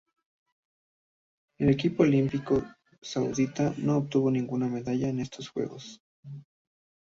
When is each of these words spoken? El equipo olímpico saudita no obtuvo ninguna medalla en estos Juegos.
El 1.59 1.69
equipo 1.69 2.01
olímpico 2.01 2.63
saudita 3.03 3.75
no 3.77 3.97
obtuvo 3.97 4.31
ninguna 4.31 4.65
medalla 4.67 5.07
en 5.09 5.19
estos 5.19 5.49
Juegos. 5.49 6.01